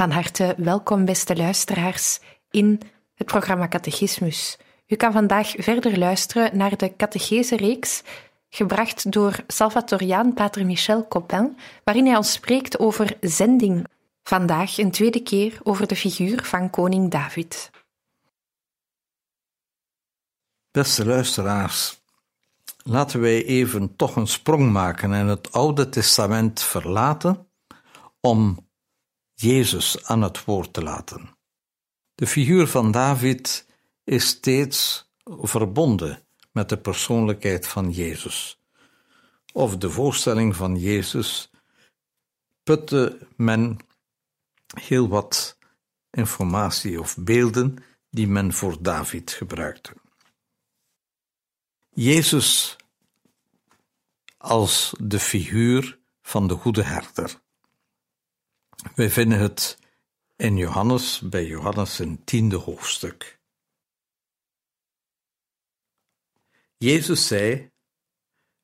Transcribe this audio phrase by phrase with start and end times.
[0.00, 2.20] Van harte welkom, beste luisteraars,
[2.50, 2.80] in
[3.14, 4.58] het programma Catechismus.
[4.86, 8.02] U kan vandaag verder luisteren naar de catechese-reeks,
[8.48, 13.86] gebracht door Salvatoriaan Pater Michel Coppin, waarin hij ons spreekt over zending.
[14.22, 17.70] Vandaag een tweede keer over de figuur van koning David.
[20.70, 22.00] Beste luisteraars,
[22.82, 27.46] laten wij even toch een sprong maken en het Oude Testament verlaten
[28.20, 28.68] om
[29.40, 31.36] Jezus aan het woord te laten.
[32.14, 33.66] De figuur van David
[34.04, 38.60] is steeds verbonden met de persoonlijkheid van Jezus.
[39.52, 41.50] Of de voorstelling van Jezus
[42.62, 43.78] putte men
[44.80, 45.58] heel wat
[46.10, 47.76] informatie of beelden
[48.10, 49.92] die men voor David gebruikte.
[51.90, 52.76] Jezus
[54.36, 57.40] als de figuur van de goede herder.
[58.94, 59.78] Wij vinden het
[60.36, 63.40] in Johannes, bij Johannes een tiende hoofdstuk.
[66.76, 67.70] Jezus zei: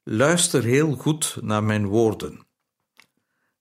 [0.02, 2.46] Luister heel goed naar mijn woorden.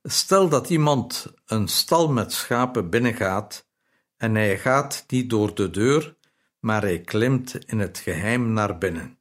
[0.03, 3.68] Stel dat iemand een stal met schapen binnengaat
[4.18, 6.18] en hij gaat niet door de deur,
[6.59, 9.19] maar hij klimt in het geheim naar binnen.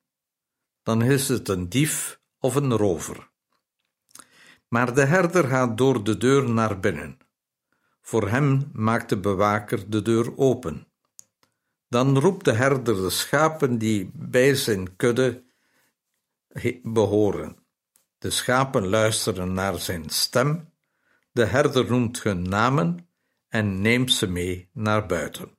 [0.82, 3.30] Dan is het een dief of een rover.
[4.68, 7.18] Maar de herder gaat door de deur naar binnen.
[8.06, 10.86] Voor hem maakt de bewaker de deur open.
[11.88, 15.44] Dan roept de herder de schapen die bij zijn kudde
[16.82, 17.56] behoren.
[18.18, 20.72] De schapen luisteren naar zijn stem,
[21.32, 23.08] de herder noemt hun namen
[23.48, 25.58] en neemt ze mee naar buiten.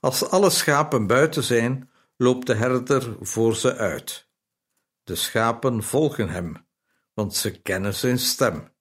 [0.00, 4.28] Als alle schapen buiten zijn, loopt de herder voor ze uit.
[5.04, 6.66] De schapen volgen hem,
[7.14, 8.76] want ze kennen zijn stem.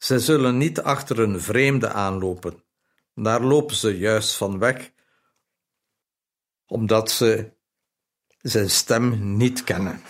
[0.00, 2.64] Zij zullen niet achter een vreemde aanlopen.
[3.14, 4.92] Daar lopen ze juist van weg,
[6.66, 7.52] omdat ze
[8.38, 10.02] zijn stem niet kennen.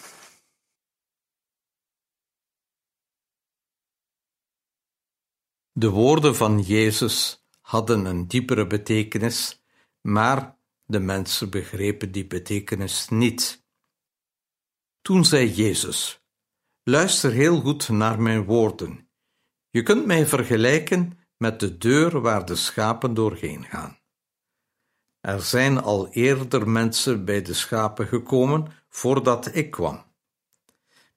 [5.73, 9.63] De woorden van Jezus hadden een diepere betekenis,
[10.01, 13.65] maar de mensen begrepen die betekenis niet.
[15.01, 16.25] Toen zei Jezus:
[16.83, 19.10] Luister heel goed naar mijn woorden.
[19.71, 23.99] Je kunt mij vergelijken met de deur waar de schapen doorheen gaan.
[25.21, 30.05] Er zijn al eerder mensen bij de schapen gekomen voordat ik kwam.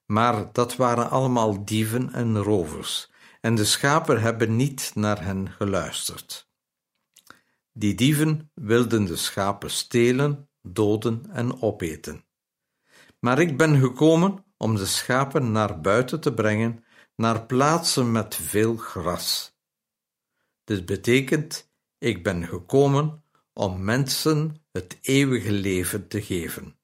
[0.06, 3.10] Maar dat waren allemaal dieven en rovers,
[3.40, 6.48] en de schapen hebben niet naar hen geluisterd.
[7.72, 12.24] Die dieven wilden de schapen stelen, doden en opeten.
[13.18, 16.83] Maar ik ben gekomen om de schapen naar buiten te brengen
[17.16, 19.56] naar plaatsen met veel gras.
[20.64, 26.76] Dit betekent: ik ben gekomen om mensen het eeuwige leven te geven.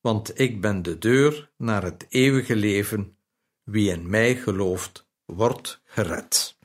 [0.00, 3.16] Want ik ben de deur naar het eeuwige leven.
[3.62, 6.56] Wie in mij gelooft, wordt gered.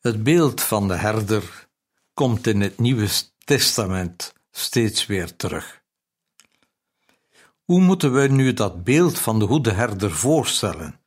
[0.00, 1.68] Het beeld van de herder
[2.14, 3.08] komt in het Nieuwe
[3.44, 5.79] Testament steeds weer terug.
[7.70, 11.00] Hoe moeten we nu dat beeld van de goede herder voorstellen?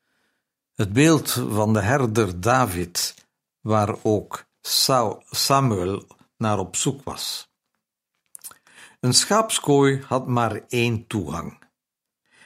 [0.74, 3.16] Het beeld van de herder David,
[3.62, 4.46] waar ook
[5.30, 6.08] Samuel
[6.38, 7.52] naar op zoek was.
[9.00, 11.60] Een schaapskooi had maar één toegang.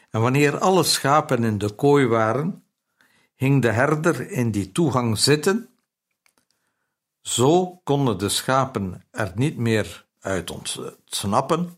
[0.10, 2.64] En wanneer alle schapen in de kooi waren,
[3.36, 5.70] hing de herder in die toegang zitten.
[7.22, 11.78] Zo konden de schapen er niet meer uit ontsnappen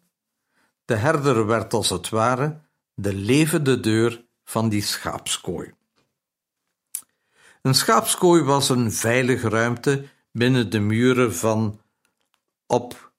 [0.89, 2.61] de herder werd als het ware
[2.93, 5.73] de levende deur van die schaapskooi.
[7.61, 11.81] Een schaapskooi was een veilige ruimte binnen de muren van
[12.65, 13.11] op,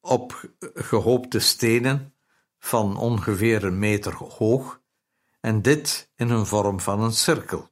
[0.00, 2.14] opgehoopte stenen
[2.58, 4.80] van ongeveer een meter hoog
[5.40, 7.68] en dit in een vorm van een cirkel.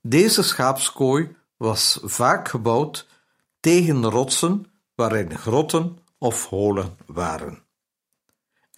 [0.00, 3.06] Deze schaapskooi was vaak gebouwd
[3.60, 7.66] tegen rotsen waarin grotten of holen waren.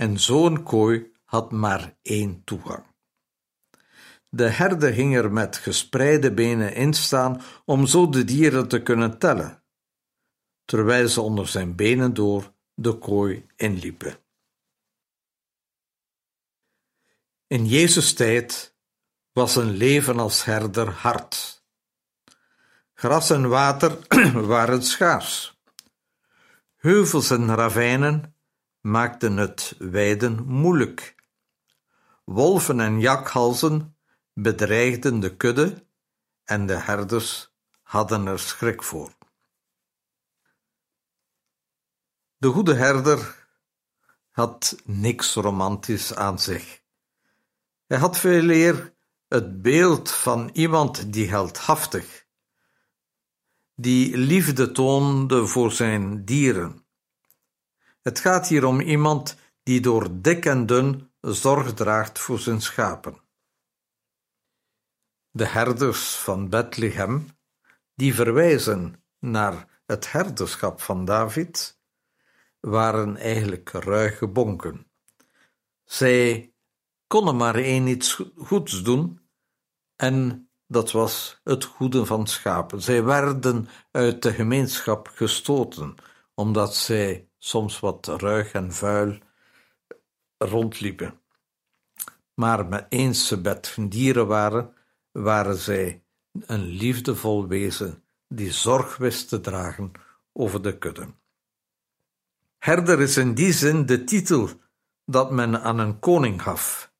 [0.00, 2.84] En zo'n kooi had maar één toegang.
[4.28, 9.18] De herder ging er met gespreide benen in staan om zo de dieren te kunnen
[9.18, 9.62] tellen,
[10.64, 14.18] terwijl ze onder zijn benen door de kooi inliepen.
[17.46, 18.76] In Jezus' tijd
[19.32, 21.64] was een leven als herder hard.
[22.94, 23.98] Gras en water
[24.46, 25.60] waren schaars.
[26.76, 28.34] Heuvels en ravijnen
[28.80, 31.14] maakten het weiden moeilijk.
[32.24, 33.96] Wolven en jakhalzen
[34.32, 35.86] bedreigden de kudde
[36.44, 39.12] en de herders hadden er schrik voor.
[42.36, 43.48] De goede herder
[44.30, 46.82] had niks romantisch aan zich.
[47.86, 48.94] Hij had veel eer
[49.28, 52.26] het beeld van iemand die heldhaftig,
[53.74, 56.79] die liefde toonde voor zijn dieren.
[58.02, 63.20] Het gaat hier om iemand die door dik en dun zorg draagt voor zijn schapen.
[65.30, 67.28] De herders van Bethlehem,
[67.94, 71.80] die verwijzen naar het herderschap van David,
[72.60, 74.90] waren eigenlijk ruige bonken.
[75.84, 76.54] Zij
[77.06, 79.28] konden maar één iets goeds doen,
[79.96, 82.82] en dat was het goede van schapen.
[82.82, 85.94] Zij werden uit de gemeenschap gestoten,
[86.34, 89.18] omdat zij soms wat ruig en vuil
[90.38, 91.20] rondliepen.
[92.34, 94.74] Maar met eens ze met dieren waren,
[95.12, 96.02] waren zij
[96.46, 99.92] een liefdevol wezen die zorg wist te dragen
[100.32, 101.08] over de kudde.
[102.58, 104.48] Herder is in die zin de titel
[105.04, 106.92] dat men aan een koning gaf.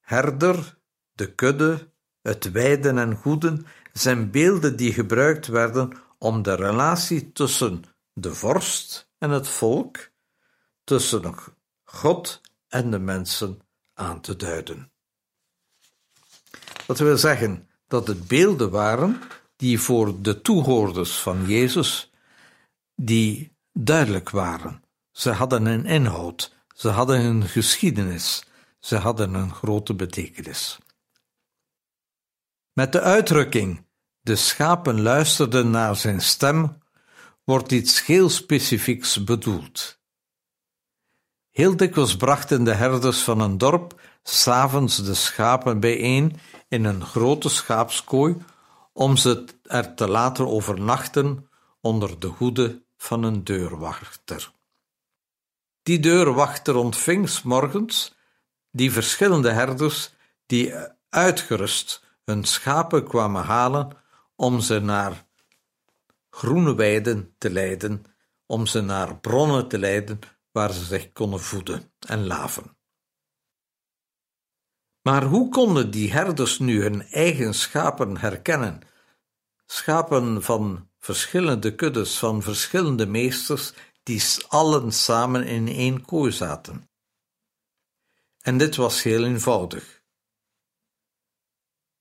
[0.00, 0.78] Herder,
[1.12, 1.90] de kudde,
[2.22, 9.07] het wijden en goeden zijn beelden die gebruikt werden om de relatie tussen de vorst
[9.18, 10.10] en het volk,
[10.84, 11.34] tussen
[11.84, 13.60] God en de mensen
[13.94, 14.92] aan te duiden.
[16.86, 19.20] Dat wil zeggen dat het beelden waren
[19.56, 22.12] die voor de toehoorders van Jezus,
[22.94, 24.82] die duidelijk waren.
[25.10, 28.44] Ze hadden een inhoud, ze hadden een geschiedenis,
[28.78, 30.78] ze hadden een grote betekenis.
[32.72, 33.86] Met de uitdrukking
[34.20, 36.78] de schapen luisterden naar zijn stem,
[37.48, 40.00] wordt iets heel specifieks bedoeld.
[41.50, 47.48] Heel dikwijls brachten de herders van een dorp s'avonds de schapen bijeen in een grote
[47.48, 48.36] schaapskooi
[48.92, 51.48] om ze er te laten overnachten
[51.80, 54.52] onder de hoede van een deurwachter.
[55.82, 58.14] Die deurwachter ontving s morgens
[58.70, 60.10] die verschillende herders
[60.46, 60.74] die
[61.08, 63.90] uitgerust hun schapen kwamen halen
[64.36, 65.26] om ze naar
[66.38, 68.04] groene weiden te leiden,
[68.46, 70.18] om ze naar bronnen te leiden
[70.50, 72.76] waar ze zich konden voeden en laven.
[75.02, 78.80] Maar hoe konden die herders nu hun eigen schapen herkennen?
[79.66, 86.90] Schapen van verschillende kuddes, van verschillende meesters, die allen samen in één kooi zaten.
[88.40, 90.02] En dit was heel eenvoudig.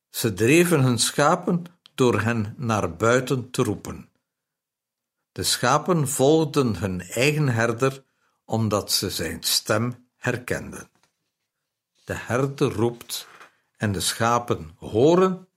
[0.10, 1.63] Ze dreven hun schapen
[1.96, 4.07] door hen naar buiten te roepen.
[5.38, 8.03] De schapen volgden hun eigen herder
[8.46, 10.89] omdat ze zijn stem herkenden.
[12.06, 13.27] De herder roept
[13.75, 15.48] en de schapen horen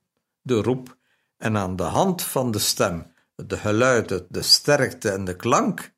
[0.41, 0.97] de roep
[1.37, 5.93] en aan de hand van de stem, de geluiden, de sterkte en de klank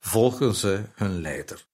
[0.00, 1.66] volgen ze hun leider.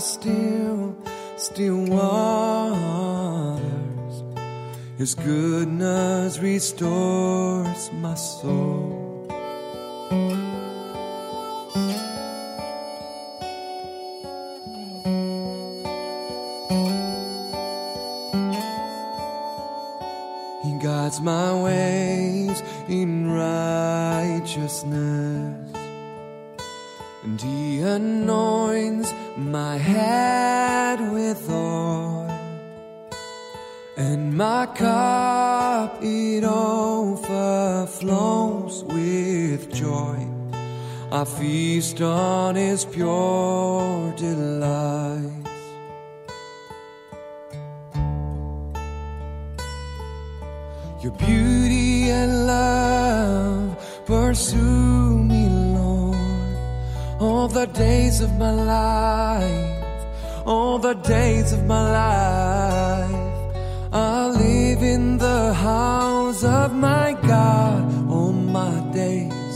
[0.00, 0.96] still,
[1.36, 3.62] still waters.
[4.96, 9.04] His goodness restores my soul.
[20.64, 25.77] He guides my ways in righteousness.
[27.24, 32.30] And he anoints my head with oil,
[33.96, 37.24] and my cup it overflows
[38.84, 40.26] with joy.
[41.10, 45.50] I feast on his pure delights.
[51.02, 55.17] Your beauty and love pursue
[57.38, 59.84] all the days of my life,
[60.44, 63.54] all the days of my life.
[63.92, 67.80] I'll live in the house of my God
[68.10, 69.54] all my days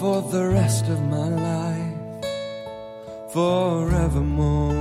[0.00, 2.24] for the rest of my life,
[3.34, 4.72] forevermore.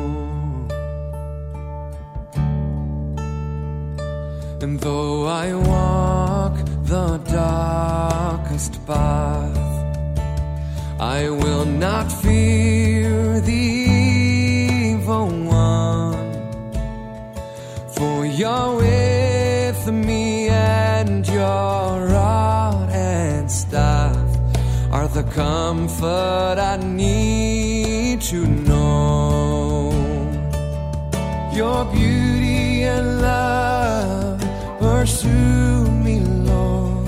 [4.64, 6.56] And though I walk
[6.94, 9.73] the darkest path,
[11.04, 13.64] I will not fear the
[14.94, 16.32] evil one.
[17.96, 24.16] For you're with me, and your rod and staff
[24.92, 29.92] are the comfort I need to know.
[31.54, 34.40] Your beauty and love
[34.80, 37.08] pursue me, Lord,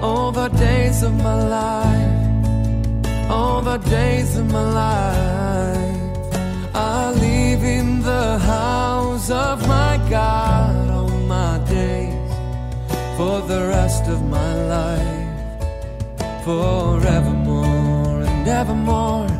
[0.00, 1.89] all the days of my life,
[3.70, 6.00] the days of my life.
[6.74, 12.32] I live in the house of my God all my days,
[13.16, 15.28] for the rest of my life,
[16.44, 19.30] forevermore and evermore.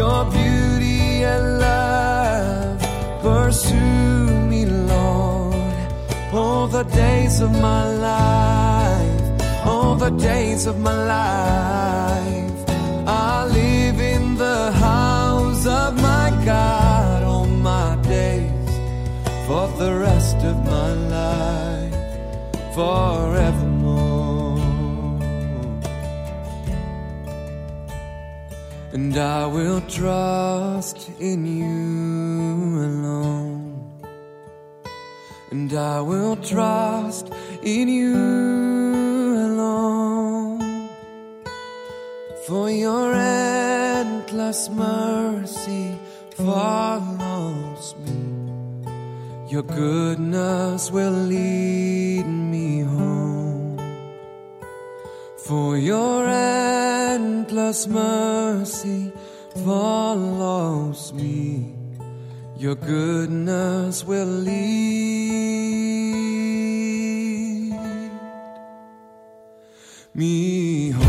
[0.00, 2.78] Your beauty and love
[3.22, 5.54] pursue me, Lord
[6.32, 12.23] all the days of my life, all the days of my life.
[19.78, 21.94] The rest of my life,
[22.74, 24.58] forevermore.
[28.92, 33.44] And I will trust in you alone
[35.54, 38.16] and I will trust in you
[39.48, 40.88] alone.
[42.46, 45.96] For your endless mercy
[46.36, 48.03] follows me,
[49.54, 53.78] your goodness will lead me home.
[55.46, 59.12] For your endless mercy
[59.64, 61.72] follows me.
[62.56, 64.58] Your goodness will lead
[70.14, 71.03] me home.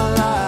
[0.00, 0.39] My life.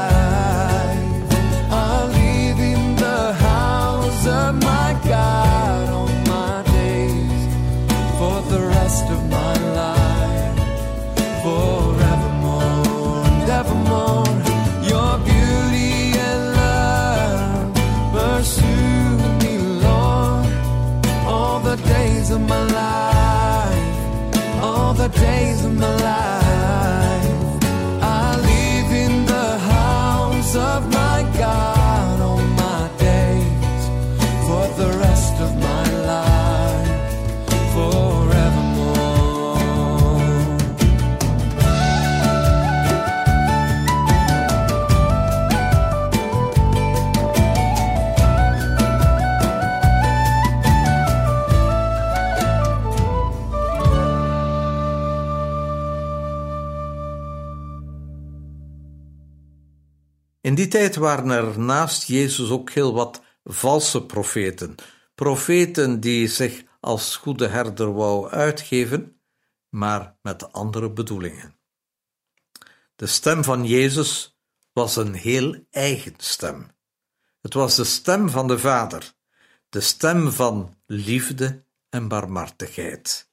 [60.42, 64.74] In die tijd waren er naast Jezus ook heel wat valse profeten.
[65.14, 69.20] Profeten die zich als goede herder wou uitgeven,
[69.68, 71.56] maar met andere bedoelingen.
[72.96, 74.38] De stem van Jezus
[74.72, 76.70] was een heel eigen stem.
[77.40, 79.12] Het was de stem van de Vader,
[79.68, 83.30] de stem van liefde en barmhartigheid.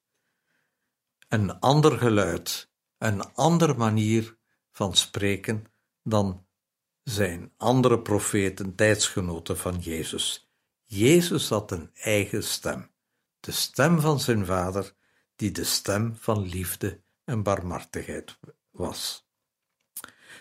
[1.28, 4.38] Een ander geluid, een andere manier
[4.72, 5.66] van spreken
[6.04, 6.48] dan
[7.10, 10.50] zijn andere profeten, tijdsgenoten van Jezus.
[10.84, 12.90] Jezus had een eigen stem,
[13.40, 14.94] de stem van zijn Vader,
[15.36, 18.38] die de stem van liefde en barmhartigheid
[18.72, 19.28] was.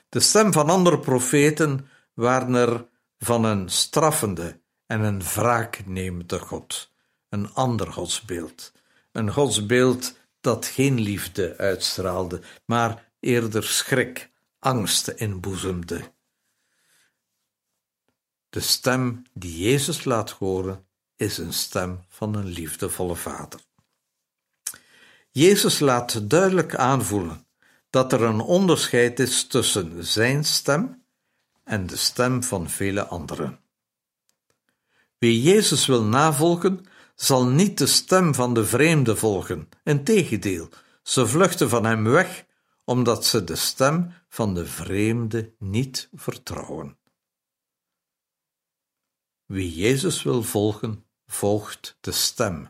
[0.09, 6.93] De stem van andere profeten waren er van een straffende en een wraaknemende God,
[7.29, 8.73] een ander godsbeeld,
[9.13, 16.17] een godsbeeld dat geen liefde uitstraalde, maar eerder schrik, angst inboezemde.
[18.51, 20.87] De stem die Jezus laat horen
[21.17, 23.61] is een stem van een liefdevolle Vader.
[25.31, 27.47] Jezus laat duidelijk aanvoelen
[27.91, 31.03] dat er een onderscheid is tussen zijn stem
[31.65, 33.61] en de stem van vele anderen.
[35.19, 39.69] Wie Jezus wil navolgen, zal niet de stem van de vreemde volgen.
[39.85, 40.69] Integendeel,
[41.03, 42.45] ze vluchten van hem weg,
[42.85, 46.98] omdat ze de stem van de vreemde niet vertrouwen.
[49.49, 52.69] Wie Jezus wil volgen, volgt de stem,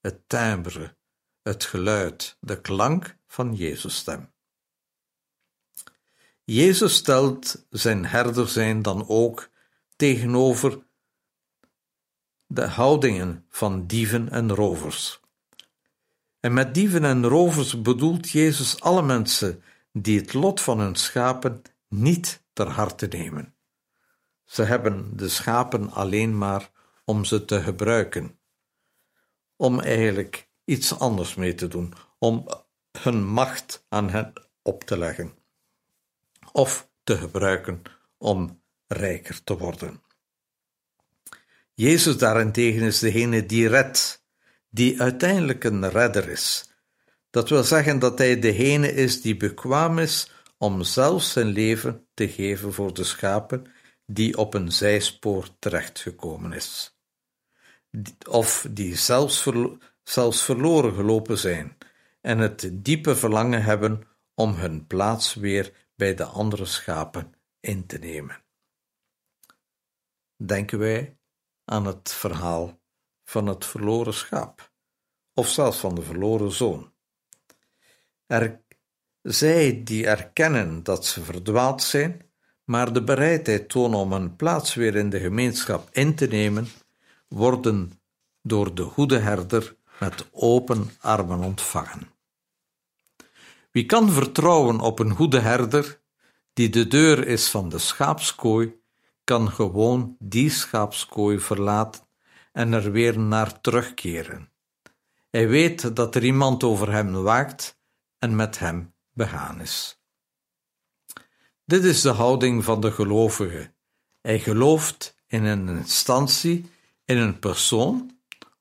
[0.00, 0.96] het timbre,
[1.42, 4.32] het geluid, de klank van Jezus' stem.
[6.44, 9.50] Jezus stelt zijn herder zijn dan ook
[9.96, 10.82] tegenover
[12.46, 15.20] de houdingen van dieven en rovers.
[16.40, 19.62] En met dieven en rovers bedoelt Jezus alle mensen
[19.92, 23.54] die het lot van hun schapen niet ter harte nemen.
[24.50, 26.70] Ze hebben de schapen alleen maar
[27.04, 28.38] om ze te gebruiken,
[29.56, 32.46] om eigenlijk iets anders mee te doen, om
[32.98, 35.32] hun macht aan hen op te leggen
[36.52, 37.82] of te gebruiken
[38.18, 40.02] om rijker te worden.
[41.74, 44.24] Jezus daarentegen is degene die redt,
[44.68, 46.70] die uiteindelijk een redder is.
[47.30, 52.28] Dat wil zeggen dat hij degene is die bekwaam is om zelf zijn leven te
[52.28, 53.66] geven voor de schapen
[54.12, 56.98] die op een zijspoor terechtgekomen is,
[58.28, 59.48] of die zelfs,
[60.02, 61.76] zelfs verloren gelopen zijn
[62.20, 64.02] en het diepe verlangen hebben
[64.34, 68.42] om hun plaats weer bij de andere schapen in te nemen.
[70.36, 71.18] Denken wij
[71.64, 72.80] aan het verhaal
[73.24, 74.72] van het verloren schaap,
[75.34, 76.92] of zelfs van de verloren zoon.
[79.22, 82.29] Zij die erkennen dat ze verdwaald zijn,
[82.70, 86.68] maar de bereidheid tonen om een plaats weer in de gemeenschap in te nemen,
[87.28, 87.92] worden
[88.42, 92.08] door de goede herder met open armen ontvangen.
[93.70, 96.00] Wie kan vertrouwen op een goede herder,
[96.52, 98.74] die de deur is van de schaapskooi,
[99.24, 102.02] kan gewoon die schaapskooi verlaten
[102.52, 104.52] en er weer naar terugkeren.
[105.30, 107.80] Hij weet dat er iemand over hem waakt
[108.18, 109.99] en met hem begaan is.
[111.70, 113.72] Dit is de houding van de gelovige.
[114.20, 116.70] Hij gelooft in een instantie,
[117.04, 118.18] in een persoon,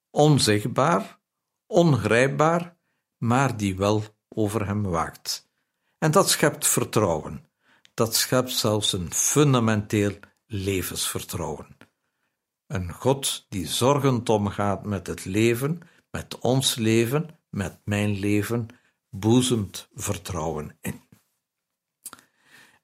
[0.09, 1.19] onzichtbaar,
[1.67, 2.77] ongrijpbaar,
[3.17, 5.49] maar die wel over hem waakt.
[5.97, 7.45] En dat schept vertrouwen.
[7.93, 10.13] Dat schept zelfs een fundamenteel
[10.45, 11.77] levensvertrouwen.
[12.67, 18.67] Een God die zorgend omgaat met het leven, met ons leven, met mijn leven,
[19.09, 21.07] boezemt vertrouwen in.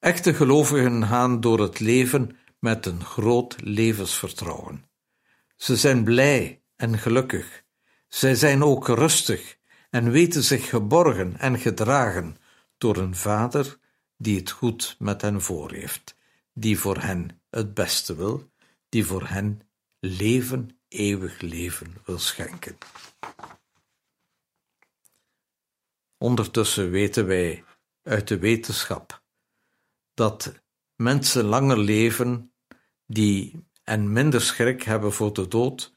[0.05, 4.85] Echte gelovigen gaan door het leven met een groot levensvertrouwen.
[5.55, 7.63] Ze zijn blij en gelukkig.
[8.07, 9.57] Zij zijn ook rustig
[9.89, 12.37] en weten zich geborgen en gedragen
[12.77, 13.77] door een Vader
[14.17, 16.15] die het goed met hen voor heeft,
[16.53, 18.49] die voor hen het beste wil,
[18.89, 19.61] die voor hen
[19.99, 22.77] leven, eeuwig leven wil schenken.
[26.17, 27.63] Ondertussen weten wij
[28.03, 29.23] uit de wetenschap
[30.15, 30.53] dat
[30.95, 32.53] mensen langer leven
[33.07, 35.93] die en minder schrik hebben voor de dood,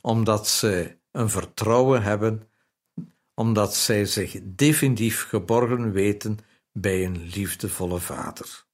[0.00, 2.50] omdat ze een vertrouwen hebben,
[3.34, 6.38] omdat zij zich definitief geborgen weten
[6.72, 8.66] bij een liefdevolle Vader.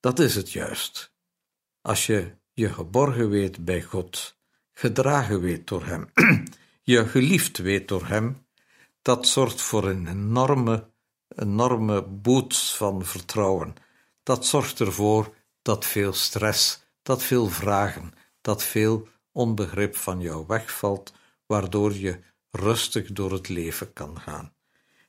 [0.00, 1.14] Dat is het juist.
[1.80, 4.38] Als je je geborgen weet bij God,
[4.72, 6.10] gedragen weet door Hem,
[6.82, 8.46] je geliefd weet door Hem,
[9.02, 10.90] dat zorgt voor een enorme,
[11.36, 13.74] enorme boost van vertrouwen.
[14.22, 21.12] Dat zorgt ervoor dat veel stress, dat veel vragen, dat veel onbegrip van jou wegvalt,
[21.46, 22.20] waardoor je
[22.50, 24.52] rustig door het leven kan gaan.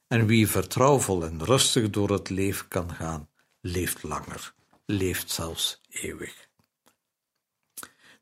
[0.07, 3.29] En wie vertrouwvol en rustig door het leven kan gaan,
[3.61, 4.53] leeft langer,
[4.85, 6.49] leeft zelfs eeuwig.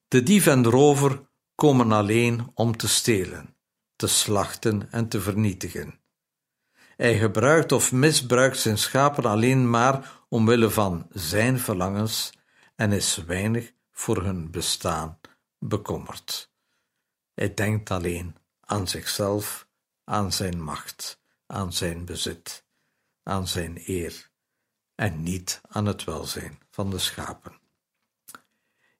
[0.07, 3.55] De dief en de rover komen alleen om te stelen,
[3.95, 5.99] te slachten en te vernietigen.
[6.95, 12.31] Hij gebruikt of misbruikt zijn schapen alleen maar omwille van zijn verlangens
[12.75, 15.19] en is weinig voor hun bestaan
[15.59, 16.51] bekommerd.
[17.33, 19.67] Hij denkt alleen aan zichzelf,
[20.03, 22.65] aan zijn macht, aan zijn bezit,
[23.23, 24.29] aan zijn eer
[24.95, 27.59] en niet aan het welzijn van de schapen.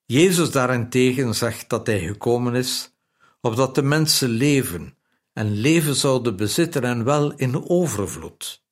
[0.05, 2.93] Jezus daarentegen zegt dat hij gekomen is
[3.41, 4.94] opdat de mensen leven
[5.35, 8.63] en leven zouden bezitten en wel in overvloed.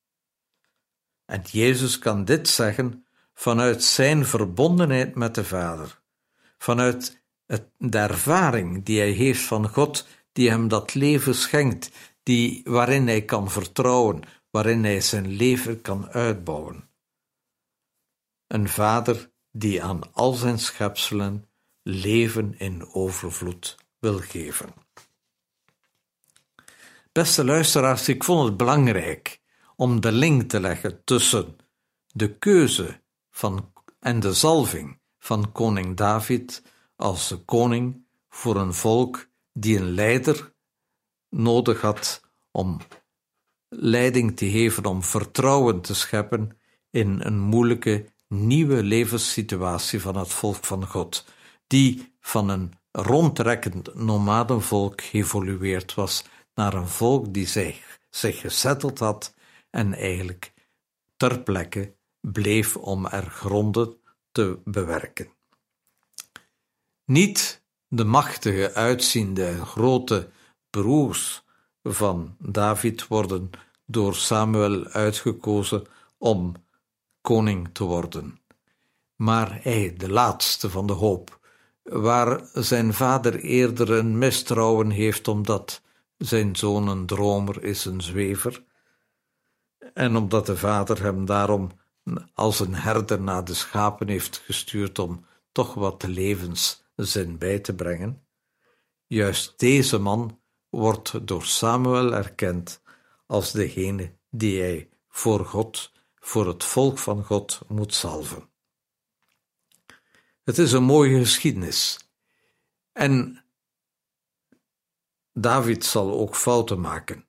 [1.24, 6.00] En Jezus kan dit zeggen vanuit zijn verbondenheid met de Vader,
[6.58, 11.90] vanuit het, de ervaring die hij heeft van God, die hem dat leven schenkt,
[12.22, 16.88] die, waarin hij kan vertrouwen, waarin hij zijn leven kan uitbouwen.
[18.46, 21.48] Een vader die aan al zijn schepselen
[21.82, 24.83] leven in overvloed wil geven.
[27.14, 29.40] Beste luisteraars, ik vond het belangrijk
[29.76, 31.56] om de link te leggen tussen
[32.12, 33.00] de keuze
[33.30, 36.62] van, en de zalving van koning David
[36.96, 40.52] als de koning voor een volk die een leider
[41.28, 42.80] nodig had om
[43.68, 46.58] leiding te geven, om vertrouwen te scheppen
[46.90, 51.24] in een moeilijke nieuwe levenssituatie van het volk van God,
[51.66, 56.24] die van een rondtrekkend nomadenvolk geëvolueerd was
[56.54, 59.34] naar een volk die zich, zich gezetteld had
[59.70, 60.52] en eigenlijk
[61.16, 63.96] ter plekke bleef om er gronden
[64.32, 65.28] te bewerken.
[67.04, 70.30] Niet de machtige, uitziende grote
[70.70, 71.42] broers
[71.82, 73.50] van David worden
[73.86, 75.86] door Samuel uitgekozen
[76.18, 76.54] om
[77.20, 78.38] koning te worden.
[79.16, 81.38] Maar hij, de laatste van de hoop,
[81.82, 85.82] waar zijn vader eerder een mistrouwen heeft omdat
[86.26, 88.64] zijn zoon een dromer is, een zwever,
[89.94, 91.70] en omdat de vader hem daarom
[92.34, 98.26] als een herder naar de schapen heeft gestuurd om toch wat levenszin bij te brengen.
[99.06, 102.82] Juist deze man wordt door Samuel erkend
[103.26, 108.48] als degene die hij voor God voor het volk van God moet salven.
[110.44, 112.08] Het is een mooie geschiedenis.
[112.92, 113.43] En
[115.36, 117.26] David zal ook fouten maken,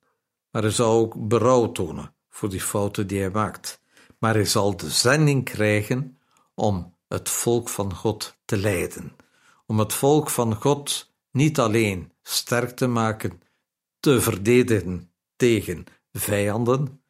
[0.52, 3.82] maar hij zal ook berouw tonen voor die fouten die hij maakt.
[4.20, 6.18] Maar hij zal de zending krijgen
[6.54, 9.16] om het volk van God te leiden,
[9.66, 13.42] om het volk van God niet alleen sterk te maken,
[14.00, 17.04] te verdedigen tegen vijanden,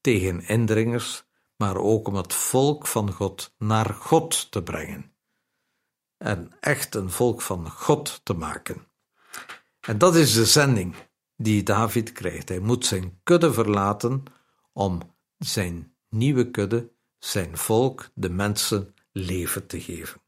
[0.00, 1.24] tegen indringers,
[1.56, 5.12] maar ook om het volk van God naar God te brengen.
[6.16, 8.86] En echt een volk van God te maken.
[9.82, 10.94] En dat is de zending
[11.36, 12.48] die David krijgt.
[12.48, 14.22] Hij moet zijn kudde verlaten
[14.72, 15.00] om
[15.38, 20.20] zijn nieuwe kudde, zijn volk, de mensen leven te geven.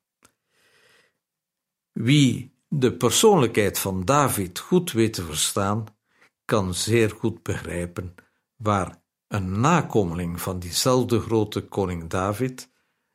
[1.92, 5.84] Wie de persoonlijkheid van David goed weet te verstaan,
[6.44, 8.14] kan zeer goed begrijpen
[8.56, 12.70] waar een nakomeling van diezelfde grote koning David,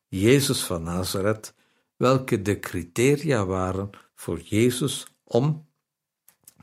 [0.08, 1.56] Jezus van Nazareth,
[1.96, 5.69] welke de criteria waren voor Jezus om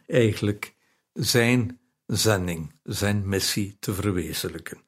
[0.06, 0.74] eigenlijk
[1.12, 4.82] zijn zending, zijn missie te verwezenlijken.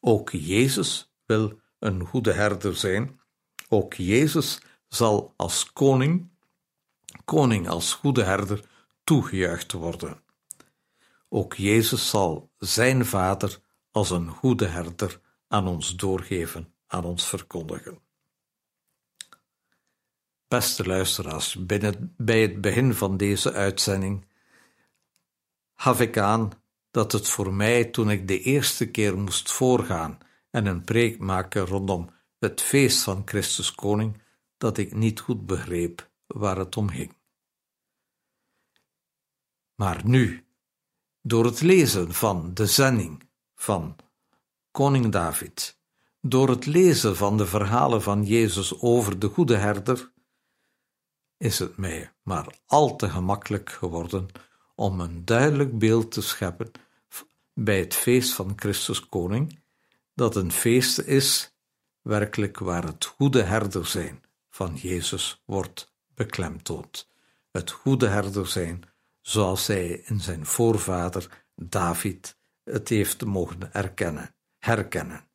[0.00, 3.20] Ook Jezus wil een goede herder zijn.
[3.68, 6.30] Ook Jezus zal als koning,
[7.24, 8.64] koning als goede herder,
[9.04, 10.22] toegejuicht worden.
[11.28, 13.60] Ook Jezus zal zijn Vader
[13.90, 17.98] als een goede herder aan ons doorgeven, aan ons verkondigen.
[20.48, 24.26] Beste luisteraars, binnen, bij het begin van deze uitzending
[25.84, 26.50] gaf ik aan
[26.90, 30.18] dat het voor mij, toen ik de eerste keer moest voorgaan
[30.50, 34.22] en een preek maken rondom het feest van Christus Koning,
[34.56, 37.16] dat ik niet goed begreep waar het om ging.
[39.74, 40.46] Maar nu,
[41.22, 43.96] door het lezen van de zending van
[44.70, 45.78] koning David,
[46.20, 50.12] door het lezen van de verhalen van Jezus over de goede herder,
[51.36, 54.28] is het mij maar al te gemakkelijk geworden
[54.74, 56.70] om een duidelijk beeld te scheppen
[57.54, 59.62] bij het feest van Christus Koning,
[60.14, 61.56] dat een feest is
[62.02, 67.08] werkelijk waar het goede herder zijn van Jezus wordt beklemtoond.
[67.50, 68.82] Het goede herder zijn
[69.20, 75.28] zoals hij in zijn voorvader David het heeft mogen erkennen, herkennen.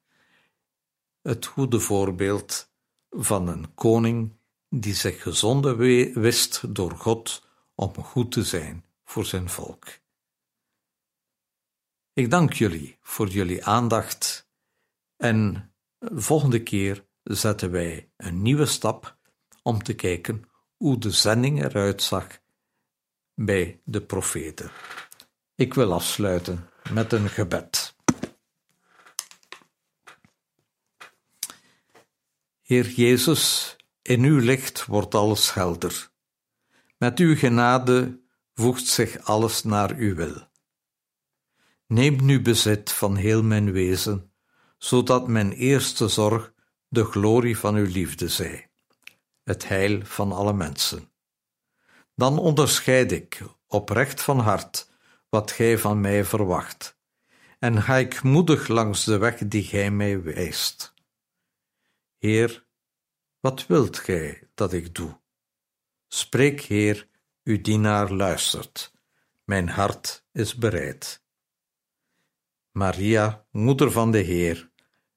[1.21, 2.71] Het goede voorbeeld
[3.10, 4.38] van een koning
[4.69, 5.78] die zich gezonden
[6.21, 9.88] wist door God om goed te zijn voor zijn volk.
[12.13, 14.50] Ik dank jullie voor jullie aandacht
[15.17, 19.17] en volgende keer zetten wij een nieuwe stap
[19.63, 22.28] om te kijken hoe de zending eruit zag
[23.34, 24.72] bij de profeten.
[25.56, 27.95] Ik wil afsluiten met een gebed.
[32.62, 36.12] Heer Jezus, in uw licht wordt alles helder.
[36.98, 38.28] Met uw genade
[38.60, 40.48] voegt zich alles naar uw wil.
[41.88, 44.32] Neem nu bezit van heel mijn wezen,
[44.78, 46.54] zodat mijn eerste zorg
[46.88, 48.69] de glorie van uw liefde zij,
[49.43, 51.12] het heil van alle mensen.
[52.15, 54.91] Dan onderscheid ik, oprecht van hart,
[55.30, 56.98] wat gij van mij verwacht,
[57.60, 60.93] en ga ik moedig langs de weg die gij mij wijst.
[62.17, 62.65] Heer,
[63.39, 65.19] wat wilt gij dat ik doe?
[66.08, 67.08] Spreek, Heer,
[67.50, 68.94] uw dienaar luistert.
[69.44, 71.24] Mijn hart is bereid.
[72.72, 74.72] Maria, moeder van de Heer,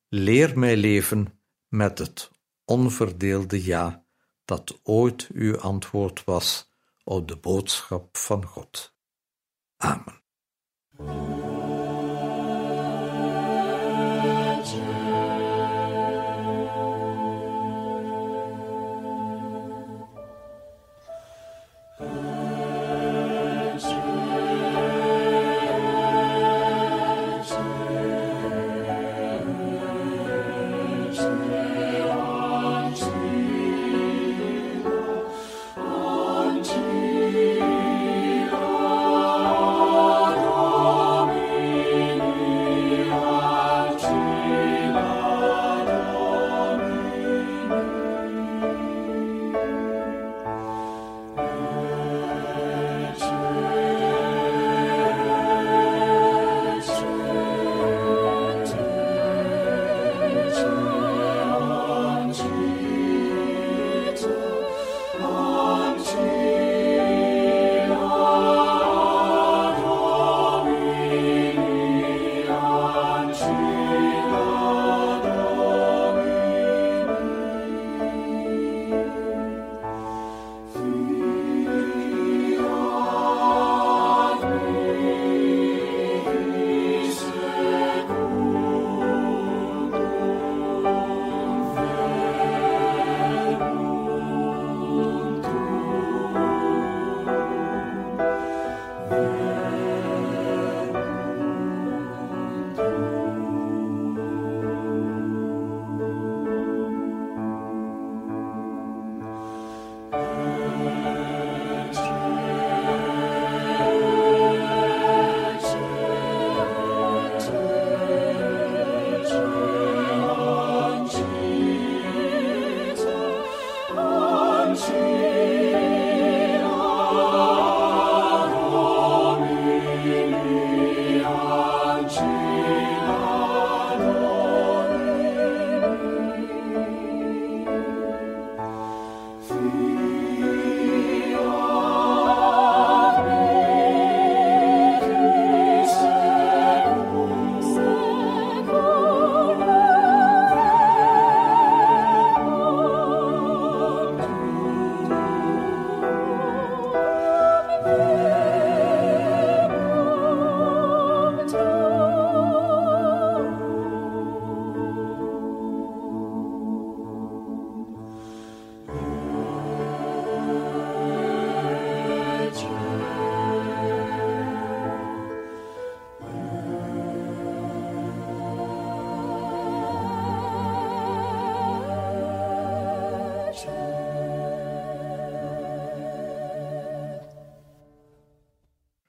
[0.09, 2.31] leer mij leven met het
[2.64, 4.05] onverdeelde ja
[4.45, 6.71] dat ooit uw antwoord was
[7.05, 8.95] op de boodschap van God.
[9.77, 10.23] Amen.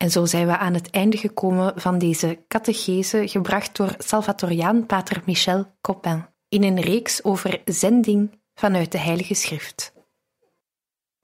[0.04, 5.22] En zo zijn we aan het einde gekomen van deze catechese gebracht door Salvatoriaan Pater
[5.26, 9.94] Michel Copin in een reeks over zending vanuit de Heilige Schrift.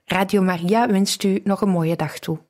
[0.06, 2.49] Radio Maria wenst u nog een mooie dag toe.